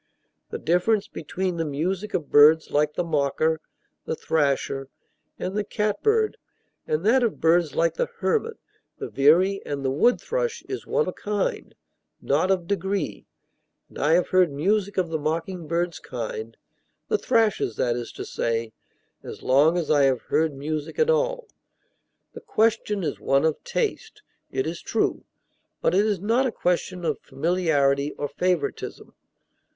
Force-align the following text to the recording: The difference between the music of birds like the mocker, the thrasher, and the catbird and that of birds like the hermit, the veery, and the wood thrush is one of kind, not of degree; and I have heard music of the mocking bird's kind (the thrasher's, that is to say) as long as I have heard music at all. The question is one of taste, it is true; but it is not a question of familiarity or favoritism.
The 0.49 0.57
difference 0.57 1.07
between 1.07 1.57
the 1.57 1.63
music 1.63 2.15
of 2.15 2.31
birds 2.31 2.71
like 2.71 2.95
the 2.95 3.03
mocker, 3.03 3.61
the 4.05 4.15
thrasher, 4.15 4.87
and 5.37 5.53
the 5.55 5.63
catbird 5.63 6.37
and 6.87 7.05
that 7.05 7.21
of 7.21 7.39
birds 7.39 7.75
like 7.75 7.93
the 7.93 8.07
hermit, 8.17 8.57
the 8.97 9.07
veery, 9.09 9.61
and 9.63 9.85
the 9.85 9.91
wood 9.91 10.19
thrush 10.19 10.63
is 10.67 10.87
one 10.87 11.07
of 11.07 11.13
kind, 11.13 11.75
not 12.19 12.49
of 12.49 12.65
degree; 12.65 13.27
and 13.89 13.99
I 13.99 14.13
have 14.13 14.29
heard 14.29 14.51
music 14.51 14.97
of 14.97 15.09
the 15.09 15.19
mocking 15.19 15.67
bird's 15.67 15.99
kind 15.99 16.57
(the 17.07 17.19
thrasher's, 17.19 17.75
that 17.75 17.95
is 17.95 18.11
to 18.13 18.25
say) 18.25 18.73
as 19.21 19.43
long 19.43 19.77
as 19.77 19.91
I 19.91 20.05
have 20.05 20.21
heard 20.21 20.55
music 20.55 20.97
at 20.97 21.11
all. 21.11 21.47
The 22.33 22.41
question 22.41 23.03
is 23.03 23.19
one 23.19 23.45
of 23.45 23.63
taste, 23.63 24.23
it 24.51 24.65
is 24.65 24.81
true; 24.81 25.25
but 25.79 25.93
it 25.93 26.07
is 26.07 26.19
not 26.19 26.47
a 26.47 26.51
question 26.51 27.05
of 27.05 27.19
familiarity 27.21 28.13
or 28.13 28.27
favoritism. 28.27 29.13